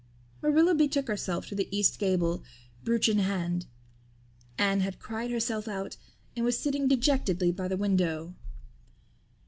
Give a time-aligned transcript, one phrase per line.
[0.41, 2.43] Marilla betook herself to the east gable,
[2.83, 3.67] brooch in hand.
[4.57, 5.95] Anne had cried herself out
[6.35, 8.33] and was sitting dejectedly by the window.